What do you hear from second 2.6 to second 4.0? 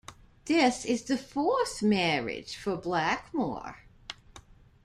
Blackmore.